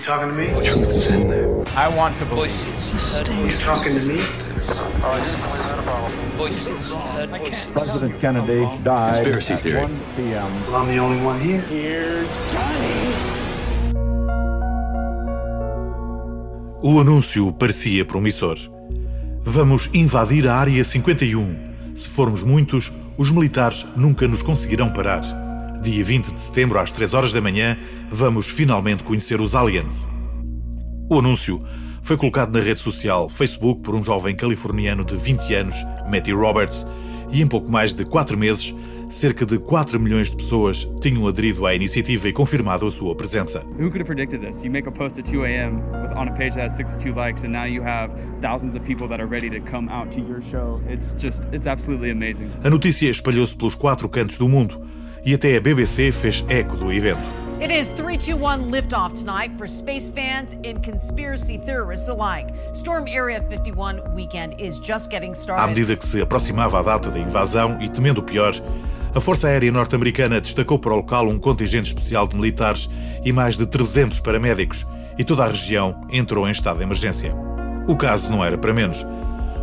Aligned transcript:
You 0.00 0.06
talking 0.06 0.28
to 0.28 0.34
me? 0.34 0.46
The 0.46 0.62
truth 0.64 0.90
is 0.92 1.06
in 1.08 1.28
there. 1.28 1.62
I 1.76 1.94
want 1.94 2.16
to 2.18 2.24
voices. 2.24 2.90
This 2.90 3.10
is 3.10 3.18
You 3.18 3.24
dangerous. 3.26 3.60
talking 3.60 4.00
to 4.00 4.06
me? 4.08 4.24
Voices. 6.38 6.94
President 7.74 8.18
Kennedy 8.18 8.64
died 8.82 9.16
Conspiracy 9.16 9.52
at 9.52 9.60
theory. 9.60 9.82
1 9.82 10.00
p.m. 10.16 10.66
Well, 10.72 10.76
I'm 10.76 10.88
the 10.88 10.98
only 10.98 11.22
one 11.22 11.38
here. 11.38 12.24
O 16.82 16.98
anúncio 16.98 17.52
parecia 17.52 18.02
promissor. 18.06 18.56
Vamos 19.44 19.90
invadir 19.92 20.48
a 20.48 20.54
Área 20.54 20.82
51. 20.82 21.94
Se 21.94 22.08
formos 22.08 22.42
muitos, 22.42 22.90
os 23.18 23.30
militares 23.30 23.84
nunca 23.94 24.26
nos 24.26 24.42
conseguirão 24.42 24.90
parar. 24.90 25.49
Dia 25.82 26.04
20 26.04 26.34
de 26.34 26.40
setembro, 26.40 26.78
às 26.78 26.90
3 26.90 27.14
horas 27.14 27.32
da 27.32 27.40
manhã, 27.40 27.74
vamos 28.10 28.50
finalmente 28.50 29.02
conhecer 29.02 29.40
os 29.40 29.54
aliens. 29.54 30.06
O 31.10 31.18
anúncio 31.18 31.64
foi 32.02 32.18
colocado 32.18 32.52
na 32.52 32.62
rede 32.62 32.80
social 32.80 33.30
Facebook 33.30 33.80
por 33.80 33.94
um 33.94 34.02
jovem 34.02 34.36
californiano 34.36 35.02
de 35.06 35.16
20 35.16 35.54
anos, 35.54 35.76
Matty 36.10 36.32
Roberts, 36.32 36.86
e 37.32 37.40
em 37.40 37.46
pouco 37.46 37.72
mais 37.72 37.94
de 37.94 38.04
4 38.04 38.36
meses, 38.36 38.74
cerca 39.08 39.46
de 39.46 39.58
4 39.58 39.98
milhões 39.98 40.30
de 40.30 40.36
pessoas 40.36 40.86
tinham 41.00 41.26
aderido 41.26 41.64
à 41.64 41.74
iniciativa 41.74 42.28
e 42.28 42.32
confirmado 42.32 42.86
a 42.86 42.90
sua 42.90 43.14
presença. 43.14 43.60
Who 43.78 43.90
could 43.90 44.00
have 44.00 44.04
predicted 44.04 44.42
this? 44.42 44.62
You 44.62 44.70
make 44.70 44.86
a 44.86 44.92
post 44.92 45.18
at 45.18 45.30
2 45.30 45.46
a.m. 45.46 45.80
on 46.14 46.28
a 46.28 46.32
page 46.32 46.56
that 46.56 46.64
has 46.64 46.76
62 46.76 47.16
likes, 47.16 47.42
and 47.42 47.52
now 47.52 47.64
you 47.64 47.82
have 47.82 48.12
thousands 48.42 48.76
of 48.76 48.84
people 48.84 49.08
that 49.08 49.18
are 49.18 49.28
ready 49.28 49.48
to 49.48 49.60
come 49.60 49.88
out 49.88 50.14
to 50.14 50.20
your 50.20 50.42
show. 50.42 50.82
It's 50.86 51.14
just, 51.14 51.48
it's 51.54 51.66
absolutely 51.66 52.10
amazing. 52.10 52.50
A 52.62 52.68
notícia 52.68 53.08
espalhou-se 53.08 53.56
pelos 53.56 53.74
quatro 53.74 54.10
cantos 54.10 54.36
do 54.36 54.46
mundo 54.46 54.78
e 55.24 55.34
até 55.34 55.56
a 55.56 55.60
BBC 55.60 56.12
fez 56.12 56.44
eco 56.48 56.76
do 56.76 56.92
evento. 56.92 57.20
It 57.60 57.70
is 57.70 57.88
321 57.90 58.70
liftoff 58.70 59.14
tonight 59.14 59.54
for 59.58 59.68
space 59.68 60.08
fans 60.10 60.54
and 60.64 60.82
conspiracy 60.82 61.58
theorists 61.58 62.08
alike. 62.08 62.46
Storm 62.72 63.06
Area 63.06 63.42
51 63.50 64.14
weekend 64.14 64.54
is 64.58 64.78
just 64.78 65.10
getting 65.10 65.32
À 65.32 65.36
started. 65.36 65.68
medida 65.68 65.94
que 65.94 66.06
se 66.06 66.22
aproximava 66.22 66.78
a 66.80 66.82
data 66.82 67.10
da 67.10 67.18
invasão 67.18 67.76
e 67.78 67.88
temendo 67.90 68.18
o 68.18 68.22
pior, 68.22 68.54
a 69.14 69.20
Força 69.20 69.48
Aérea 69.48 69.70
Norte-Americana 69.70 70.40
destacou 70.40 70.78
para 70.78 70.92
o 70.92 70.96
local 70.96 71.28
um 71.28 71.38
contingente 71.38 71.88
especial 71.88 72.26
de 72.26 72.34
militares 72.34 72.88
e 73.22 73.30
mais 73.30 73.58
de 73.58 73.66
300 73.66 74.20
paramédicos, 74.20 74.86
e 75.18 75.24
toda 75.24 75.44
a 75.44 75.48
região 75.48 76.00
entrou 76.10 76.48
em 76.48 76.52
estado 76.52 76.78
de 76.78 76.84
emergência. 76.84 77.34
O 77.86 77.94
caso 77.94 78.30
não 78.30 78.42
era 78.42 78.56
para 78.56 78.72
menos, 78.72 79.04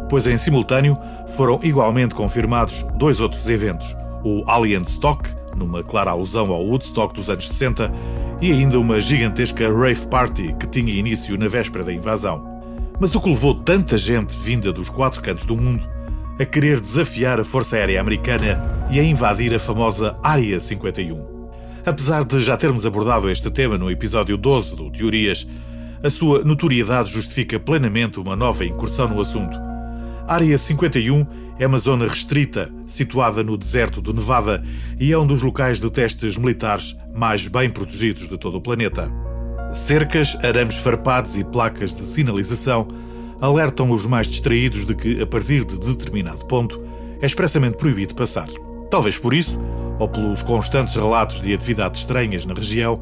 pois 0.08 0.28
em 0.28 0.38
simultâneo 0.38 0.96
foram 1.30 1.60
igualmente 1.64 2.14
confirmados 2.14 2.84
dois 2.96 3.20
outros 3.20 3.50
eventos: 3.50 3.96
o 4.24 4.44
Alien 4.48 4.84
Stock, 4.84 5.28
numa 5.58 5.84
clara 5.84 6.12
alusão 6.12 6.52
ao 6.52 6.64
Woodstock 6.64 7.14
dos 7.14 7.30
anos 7.30 7.48
60, 7.50 7.92
e 8.42 8.52
ainda 8.52 8.80
uma 8.80 9.02
gigantesca 9.02 9.68
rave 9.70 10.08
party 10.08 10.56
que 10.60 10.68
tinha 10.68 10.94
início 10.94 11.38
na 11.38 11.48
véspera 11.48 11.84
da 11.84 11.94
invasão. 11.94 12.62
Mas 13.00 13.14
o 13.16 13.22
que 13.22 13.30
levou 13.30 13.54
tanta 13.54 13.98
gente 13.98 14.38
vinda 14.38 14.72
dos 14.72 14.90
quatro 14.90 15.22
cantos 15.22 15.46
do 15.46 15.58
mundo 15.58 15.88
a 16.40 16.46
querer 16.46 16.80
desafiar 16.80 17.40
a 17.40 17.44
Força 17.44 17.76
Aérea 17.76 18.00
Americana 18.00 18.88
e 18.92 19.00
a 19.00 19.04
invadir 19.04 19.54
a 19.54 19.60
famosa 19.60 20.16
Área 20.24 20.60
51? 20.60 21.38
Apesar 21.86 22.24
de 22.24 22.40
já 22.42 22.58
termos 22.58 22.86
abordado 22.86 23.30
este 23.30 23.50
tema 23.50 23.78
no 23.78 23.90
episódio 23.90 24.38
12 24.38 24.76
do 24.76 24.92
Teorias, 24.92 25.48
a 26.04 26.10
sua 26.10 26.44
notoriedade 26.44 27.12
justifica 27.12 27.60
plenamente 27.60 28.20
uma 28.20 28.36
nova 28.36 28.66
incursão 28.66 29.08
no 29.08 29.20
assunto. 29.20 29.67
Área 30.28 30.58
51 30.58 31.26
é 31.58 31.66
uma 31.66 31.80
zona 31.80 32.06
restrita, 32.06 32.70
situada 32.86 33.42
no 33.42 33.58
deserto 33.58 34.02
do 34.02 34.14
Nevada 34.14 34.62
e 35.00 35.14
é 35.14 35.18
um 35.18 35.26
dos 35.26 35.42
locais 35.42 35.80
de 35.80 35.90
testes 35.90 36.36
militares 36.38 36.98
mais 37.16 37.48
bem 37.48 37.70
protegidos 37.70 38.28
de 38.28 38.38
todo 38.38 38.58
o 38.58 38.62
planeta. 38.62 39.10
Cercas, 39.72 40.36
arames 40.44 40.76
farpados 40.76 41.38
e 41.38 41.46
placas 41.46 41.96
de 41.96 42.04
sinalização 42.04 42.90
alertam 43.40 43.90
os 43.90 44.06
mais 44.06 44.28
distraídos 44.28 44.86
de 44.86 44.94
que, 44.94 45.22
a 45.22 45.26
partir 45.26 45.64
de 45.64 45.80
determinado 45.80 46.46
ponto, 46.46 46.84
é 47.22 47.26
expressamente 47.26 47.78
proibido 47.78 48.14
passar. 48.14 48.50
Talvez 48.92 49.18
por 49.18 49.34
isso, 49.34 49.58
ou 49.98 50.10
pelos 50.10 50.44
constantes 50.44 50.96
relatos 50.96 51.40
de 51.40 51.54
atividades 51.54 52.02
estranhas 52.02 52.46
na 52.46 52.54
região, 52.54 53.00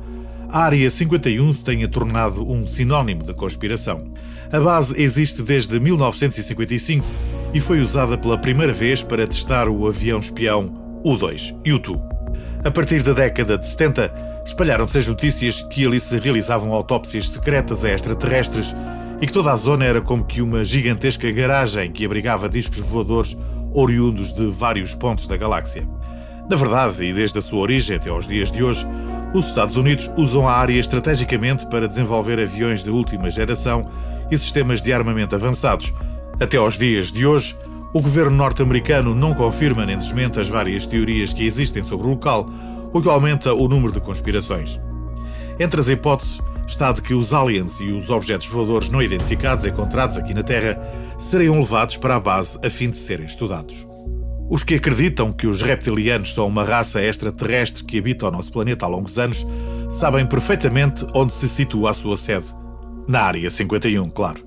a 0.50 0.59
Área 0.59 0.89
51 0.89 1.53
se 1.53 1.63
tenha 1.63 1.88
tornado 1.88 2.50
um 2.50 2.66
sinónimo 2.66 3.23
da 3.23 3.33
conspiração. 3.33 4.06
A 4.51 4.59
base 4.59 5.01
existe 5.01 5.41
desde 5.41 5.79
1955 5.79 7.06
e 7.53 7.59
foi 7.59 7.79
usada 7.79 8.17
pela 8.17 8.38
primeira 8.38 8.73
vez 8.73 9.01
para 9.01 9.28
testar 9.28 9.67
o 9.67 9.88
avião 9.88 10.19
espião 10.19 11.01
U-2, 11.03 11.56
U-2. 11.66 12.01
A 12.63 12.72
partir 12.72 13.03
da 13.03 13.13
década 13.13 13.57
de 13.57 13.67
70, 13.67 14.44
espalharam-se 14.45 14.97
as 14.97 15.07
notícias 15.07 15.61
que 15.61 15.85
ali 15.85 16.00
se 16.00 16.17
realizavam 16.19 16.73
autópsias 16.73 17.29
secretas 17.29 17.83
a 17.83 17.91
extraterrestres 17.91 18.75
e 19.22 19.25
que 19.27 19.33
toda 19.33 19.51
a 19.51 19.56
zona 19.56 19.85
era 19.85 20.01
como 20.01 20.25
que 20.25 20.41
uma 20.41 20.63
gigantesca 20.63 21.31
garagem 21.31 21.91
que 21.91 22.06
abrigava 22.06 22.50
discos 22.50 22.79
voadores 22.79 23.38
oriundos 23.73 24.33
de 24.33 24.47
vários 24.47 24.95
pontos 24.95 25.27
da 25.27 25.38
galáxia. 25.38 25.88
Na 26.50 26.56
verdade, 26.56 27.03
e 27.03 27.13
desde 27.13 27.39
a 27.39 27.41
sua 27.41 27.59
origem 27.59 27.95
até 27.95 28.09
aos 28.09 28.27
dias 28.27 28.51
de 28.51 28.63
hoje, 28.63 28.85
os 29.35 29.47
Estados 29.47 29.75
Unidos 29.75 30.09
usam 30.18 30.47
a 30.47 30.53
área 30.53 30.79
estrategicamente 30.79 31.66
para 31.66 31.88
desenvolver 31.88 32.40
aviões 32.40 32.84
de 32.84 32.90
última 32.90 33.29
geração 33.29 33.90
e 34.31 34.38
sistemas 34.38 34.81
de 34.81 34.94
armamento 34.94 35.35
avançados. 35.35 35.94
Até 36.40 36.56
aos 36.57 36.78
dias 36.78 37.12
de 37.12 37.25
hoje, 37.28 37.56
o 37.94 38.01
governo 38.01 38.35
norte-americano 38.35 39.13
não 39.13 39.34
confirma 39.34 39.85
nem 39.85 39.97
desmente 39.97 40.40
as 40.40 40.47
várias 40.47 40.85
teorias 40.85 41.34
que 41.34 41.45
existem 41.45 41.84
sobre 41.84 42.07
o 42.07 42.12
local, 42.12 42.50
o 42.94 43.01
que 43.01 43.09
aumenta 43.09 43.53
o 43.53 43.68
número 43.68 43.91
de 43.91 44.00
conspirações. 44.00 44.79
Entre 45.59 45.81
as 45.81 45.90
hipóteses 45.90 46.41
está 46.66 46.94
de 46.94 47.01
que 47.01 47.13
os 47.13 47.34
aliens 47.34 47.79
e 47.81 47.91
os 47.91 48.09
objetos 48.09 48.47
voadores 48.47 48.90
não 48.90 49.01
identificados 49.01 49.66
encontrados 49.66 50.18
aqui 50.18 50.34
na 50.34 50.44
Terra 50.44 50.81
seriam 51.19 51.59
levados 51.59 51.97
para 51.97 52.16
a 52.16 52.19
base 52.19 52.57
a 52.66 52.69
fim 52.69 52.90
de 52.90 52.97
serem 52.97 53.25
estudados. 53.25 53.85
Os 54.47 54.63
que 54.63 54.75
acreditam 54.75 55.33
que 55.33 55.47
os 55.47 55.63
reptilianos 55.63 56.33
são 56.33 56.47
uma 56.47 56.63
raça 56.63 57.01
extraterrestre 57.01 57.83
que 57.83 57.97
habita 57.97 58.28
o 58.28 58.31
nosso 58.31 58.51
planeta 58.51 58.85
há 58.85 58.89
longos 58.89 59.17
anos 59.17 59.45
sabem 59.89 60.25
perfeitamente 60.25 61.06
onde 61.16 61.33
se 61.33 61.50
situa 61.50 61.89
a 61.89 61.94
sua 61.94 62.16
sede. 62.16 62.47
Na 63.07 63.22
Área 63.22 63.50
51, 63.50 64.09
claro. 64.09 64.45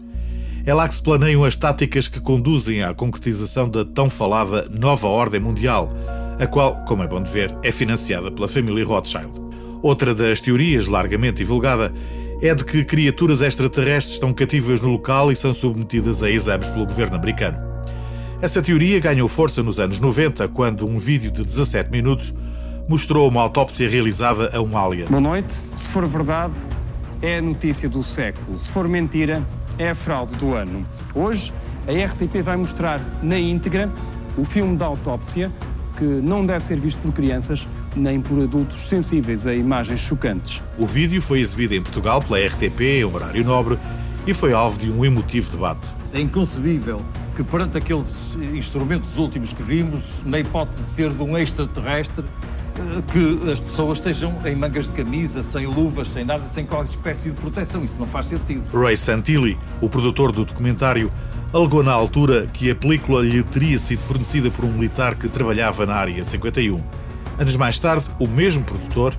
É 0.65 0.73
lá 0.73 0.87
que 0.87 0.95
se 0.95 1.03
planeiam 1.03 1.45
as 1.45 1.57
táticas 1.57 2.07
que 2.07 2.21
conduzem 2.21 2.83
à 2.83 2.95
concretização 2.95 3.69
da 3.69 3.85
tão 3.85 4.09
falada 4.09 4.69
Nova 4.69 5.09
Ordem 5.09 5.41
Mundial, 5.41 5.91
a 6.39 6.47
qual, 6.47 6.77
como 6.85 7.03
é 7.03 7.07
bom 7.07 7.23
de 7.23 7.31
ver, 7.31 7.53
é 7.65 7.73
financiada 7.73 8.31
pela 8.31 8.47
família 8.47 8.85
Rothschild. 8.85 9.33
Outra 9.83 10.15
das 10.15 10.41
teorias 10.41 10.87
largamente 10.87 11.39
divulgada 11.39 11.93
é 12.41 12.55
de 12.55 12.65
que 12.65 12.85
criaturas 12.85 13.43
extraterrestres 13.43 14.15
estão 14.15 14.33
cativas 14.33 14.81
no 14.81 14.91
local 14.91 15.33
e 15.33 15.37
são 15.37 15.53
submetidas 15.55 16.23
a 16.23 16.31
exames 16.31 16.71
pelo 16.71 16.87
governo 16.87 17.17
americano. 17.17 17.68
Essa 18.41 18.63
teoria 18.63 19.01
ganhou 19.01 19.27
força 19.27 19.65
nos 19.65 19.81
anos 19.81 19.99
90, 19.99 20.47
quando 20.51 20.87
um 20.87 20.97
vídeo 20.97 21.29
de 21.29 21.45
17 21.45 21.91
minutos 21.91 22.33
mostrou 22.89 23.29
uma 23.29 23.43
autópsia 23.43 23.91
realizada 23.91 24.57
a 24.57 24.61
um 24.63 24.79
alien. 24.79 25.09
Boa 25.09 25.21
noite. 25.21 25.57
Se 25.75 25.89
for 25.89 26.07
verdade, 26.07 26.55
é 27.21 27.39
a 27.39 27.43
notícia 27.43 27.89
do 27.89 28.01
século. 28.05 28.57
Se 28.57 28.71
for 28.71 28.87
mentira, 28.87 29.43
é 29.77 29.91
a 29.91 29.95
fraude 29.95 30.37
do 30.37 30.55
ano. 30.55 30.87
Hoje, 31.17 31.53
a 31.89 31.91
RTP 31.91 32.41
vai 32.41 32.57
mostrar 32.57 33.01
na 33.25 33.37
íntegra 33.41 33.91
o 34.37 34.45
filme 34.45 34.77
da 34.77 34.87
autópsia, 34.87 35.51
que 35.97 36.05
não 36.05 36.47
deve 36.47 36.65
ser 36.65 36.79
visto 36.79 37.01
por 37.01 37.13
crianças 37.13 37.67
nem 37.97 38.21
por 38.21 38.41
adultos 38.41 38.89
sensíveis 38.89 39.49
a 39.49 39.55
imagens 39.55 39.99
chocantes. 39.99 40.63
O 40.79 40.87
vídeo 40.87 41.21
foi 41.21 41.41
exibido 41.41 41.75
em 41.75 41.83
Portugal 41.83 42.23
pela 42.23 42.39
RTP 42.39 43.01
em 43.01 43.05
horário 43.05 43.45
nobre 43.45 43.77
e 44.25 44.33
foi 44.33 44.53
alvo 44.53 44.79
de 44.79 44.93
um 44.93 45.05
emotivo 45.05 45.51
debate. 45.51 45.93
É 46.13 46.21
inconcebível 46.21 47.03
que 47.39 47.45
perante 47.45 47.79
aqueles 47.79 48.35
instrumentos 48.53 49.17
últimos 49.17 49.53
que 49.53 49.63
vimos, 49.63 50.03
na 50.25 50.41
hipótese 50.41 50.83
de 50.83 50.91
ser 50.91 51.13
de 51.13 51.23
um 51.23 51.39
extraterrestre, 51.39 52.25
eh, 52.25 53.03
que 53.13 53.53
as 53.53 53.61
pessoas 53.61 53.99
estejam 53.99 54.37
em 54.45 54.57
mangas 54.57 54.87
de 54.87 54.93
camisa, 54.93 55.45
sem 55.45 55.65
luvas, 55.65 56.09
sem 56.09 56.25
nada, 56.25 56.43
sem 56.53 56.67
qualquer 56.67 56.91
espécie 56.91 57.31
de 57.31 57.41
proteção. 57.41 57.85
Isso 57.85 57.95
não 57.97 58.09
faz 58.09 58.27
sentido. 58.27 58.65
Ray 58.77 58.97
Santilli, 58.97 59.57
o 59.81 59.89
produtor 59.89 60.33
do 60.33 60.45
documentário, 60.45 61.13
alegou 61.53 61.81
na 61.81 61.93
altura 61.93 62.49
que 62.53 62.73
a 62.73 62.75
película 62.75 63.23
lhe 63.23 63.41
teria 63.45 63.79
sido 63.79 64.01
fornecida 64.01 64.51
por 64.51 64.65
um 64.65 64.73
militar 64.73 65.15
que 65.15 65.29
trabalhava 65.29 65.87
na 65.87 65.95
Área 65.95 66.25
51. 66.25 66.83
Anos 67.39 67.55
mais 67.55 67.79
tarde, 67.79 68.05
o 68.19 68.27
mesmo 68.27 68.65
produtor 68.65 69.15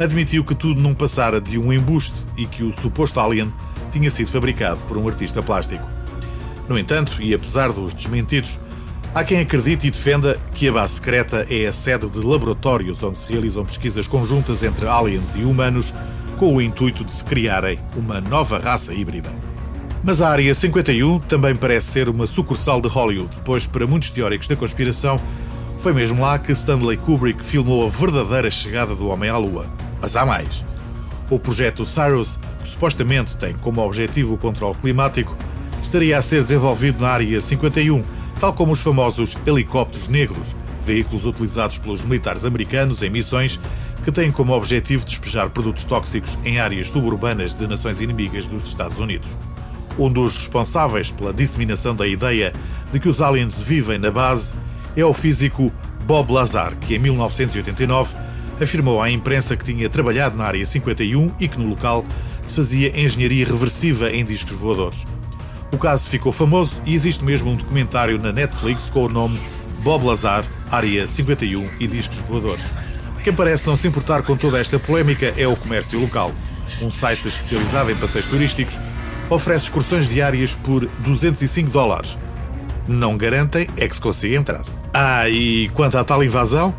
admitiu 0.00 0.42
que 0.42 0.56
tudo 0.56 0.80
não 0.80 0.94
passara 0.94 1.40
de 1.40 1.58
um 1.58 1.72
embuste 1.72 2.16
e 2.36 2.44
que 2.44 2.64
o 2.64 2.72
suposto 2.72 3.20
alien 3.20 3.52
tinha 3.92 4.10
sido 4.10 4.32
fabricado 4.32 4.80
por 4.88 4.98
um 4.98 5.06
artista 5.06 5.40
plástico. 5.40 6.01
No 6.68 6.78
entanto, 6.78 7.20
e 7.20 7.34
apesar 7.34 7.72
dos 7.72 7.92
desmentidos, 7.92 8.58
há 9.14 9.24
quem 9.24 9.40
acredite 9.40 9.86
e 9.86 9.90
defenda 9.90 10.38
que 10.54 10.68
a 10.68 10.72
base 10.72 10.94
secreta 10.94 11.46
é 11.50 11.66
a 11.66 11.72
sede 11.72 12.08
de 12.08 12.20
laboratórios 12.20 13.02
onde 13.02 13.18
se 13.18 13.30
realizam 13.30 13.64
pesquisas 13.64 14.06
conjuntas 14.06 14.62
entre 14.62 14.86
aliens 14.86 15.36
e 15.36 15.42
humanos 15.42 15.94
com 16.36 16.54
o 16.56 16.62
intuito 16.62 17.04
de 17.04 17.12
se 17.12 17.24
criarem 17.24 17.78
uma 17.96 18.20
nova 18.20 18.58
raça 18.58 18.92
híbrida. 18.92 19.32
Mas 20.04 20.20
a 20.20 20.30
Área 20.30 20.52
51 20.52 21.20
também 21.20 21.54
parece 21.54 21.92
ser 21.92 22.08
uma 22.08 22.26
sucursal 22.26 22.80
de 22.80 22.88
Hollywood, 22.88 23.38
pois 23.44 23.66
para 23.66 23.86
muitos 23.86 24.10
teóricos 24.10 24.48
da 24.48 24.56
conspiração 24.56 25.20
foi 25.78 25.92
mesmo 25.92 26.22
lá 26.22 26.38
que 26.38 26.52
Stanley 26.52 26.96
Kubrick 26.96 27.44
filmou 27.44 27.86
a 27.86 27.88
verdadeira 27.88 28.50
chegada 28.50 28.94
do 28.94 29.08
homem 29.08 29.30
à 29.30 29.36
Lua. 29.36 29.66
Mas 30.00 30.16
há 30.16 30.24
mais. 30.24 30.64
O 31.30 31.38
projeto 31.38 31.84
Cyrus, 31.84 32.38
que 32.60 32.68
supostamente 32.68 33.36
tem 33.36 33.54
como 33.54 33.80
objetivo 33.80 34.34
o 34.34 34.38
controle 34.38 34.76
climático, 34.76 35.36
estaria 35.82 36.16
a 36.16 36.22
ser 36.22 36.42
desenvolvido 36.42 37.02
na 37.02 37.10
Área 37.10 37.40
51, 37.40 38.02
tal 38.40 38.52
como 38.52 38.72
os 38.72 38.80
famosos 38.80 39.36
helicópteros 39.46 40.08
negros, 40.08 40.56
veículos 40.84 41.26
utilizados 41.26 41.78
pelos 41.78 42.04
militares 42.04 42.44
americanos 42.44 43.02
em 43.02 43.10
missões 43.10 43.60
que 44.04 44.10
têm 44.10 44.32
como 44.32 44.52
objetivo 44.52 45.04
despejar 45.04 45.50
produtos 45.50 45.84
tóxicos 45.84 46.38
em 46.44 46.58
áreas 46.58 46.90
suburbanas 46.90 47.54
de 47.54 47.66
nações 47.66 48.00
inimigas 48.00 48.46
dos 48.46 48.66
Estados 48.66 48.98
Unidos. 48.98 49.36
Um 49.98 50.10
dos 50.10 50.36
responsáveis 50.36 51.10
pela 51.10 51.32
disseminação 51.32 51.94
da 51.94 52.06
ideia 52.06 52.52
de 52.90 52.98
que 52.98 53.08
os 53.08 53.20
aliens 53.20 53.62
vivem 53.62 53.98
na 53.98 54.10
base 54.10 54.52
é 54.96 55.04
o 55.04 55.12
físico 55.12 55.70
Bob 56.06 56.32
Lazar, 56.32 56.76
que 56.76 56.96
em 56.96 56.98
1989 56.98 58.14
afirmou 58.60 59.00
à 59.00 59.10
imprensa 59.10 59.56
que 59.56 59.64
tinha 59.64 59.88
trabalhado 59.88 60.36
na 60.36 60.44
área 60.44 60.64
51 60.64 61.32
e 61.38 61.48
que 61.48 61.58
no 61.58 61.68
local 61.68 62.04
se 62.42 62.54
fazia 62.54 63.00
engenharia 63.00 63.46
reversiva 63.46 64.10
em 64.10 64.24
discos 64.24 64.52
voadores. 64.52 65.04
O 65.72 65.78
caso 65.78 66.08
ficou 66.08 66.30
famoso 66.30 66.82
e 66.84 66.94
existe 66.94 67.24
mesmo 67.24 67.50
um 67.50 67.56
documentário 67.56 68.18
na 68.18 68.30
Netflix 68.30 68.90
com 68.90 69.06
o 69.06 69.08
nome 69.08 69.40
Bob 69.82 70.04
Lazar, 70.04 70.44
Área 70.70 71.08
51 71.08 71.66
e 71.80 71.86
Discos 71.86 72.18
Voadores. 72.18 72.70
Quem 73.24 73.32
parece 73.32 73.66
não 73.66 73.74
se 73.74 73.88
importar 73.88 74.22
com 74.22 74.36
toda 74.36 74.60
esta 74.60 74.78
polémica 74.78 75.32
é 75.34 75.48
o 75.48 75.56
Comércio 75.56 75.98
Local. 75.98 76.30
Um 76.82 76.90
site 76.90 77.26
especializado 77.26 77.90
em 77.90 77.96
passeios 77.96 78.26
turísticos 78.26 78.78
oferece 79.30 79.64
excursões 79.64 80.10
diárias 80.10 80.54
por 80.54 80.86
205 80.98 81.70
dólares. 81.70 82.18
Não 82.86 83.16
garantem 83.16 83.66
é 83.78 83.88
que 83.88 83.94
se 83.94 84.00
consiga 84.00 84.36
entrar. 84.36 84.64
Ah, 84.92 85.26
e 85.26 85.70
quanto 85.70 85.96
à 85.96 86.04
tal 86.04 86.22
invasão, 86.22 86.74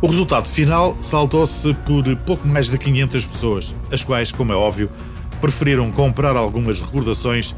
o 0.00 0.06
resultado 0.06 0.46
final 0.46 0.96
saltou-se 1.00 1.74
por 1.84 2.04
pouco 2.18 2.46
mais 2.46 2.70
de 2.70 2.78
500 2.78 3.26
pessoas, 3.26 3.74
as 3.90 4.04
quais, 4.04 4.30
como 4.30 4.52
é 4.52 4.56
óbvio, 4.56 4.88
preferiram 5.40 5.90
comprar 5.90 6.36
algumas 6.36 6.80
recordações 6.80 7.52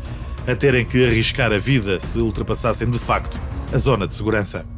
a 0.48 0.56
terem 0.56 0.82
que 0.82 1.06
arriscar 1.06 1.52
a 1.52 1.58
vida 1.58 2.00
se 2.00 2.18
ultrapassassem 2.18 2.90
de 2.90 2.98
facto 2.98 3.38
a 3.70 3.76
zona 3.76 4.06
de 4.06 4.14
segurança. 4.14 4.77